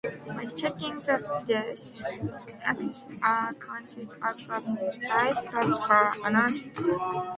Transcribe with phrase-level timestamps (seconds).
[0.25, 1.17] When checking the
[1.47, 2.01] dice,
[2.67, 6.71] aces are counted as the dice that were announced.